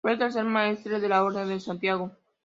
[0.01, 2.09] Fue el tercer maestre de la Orden de Santiago.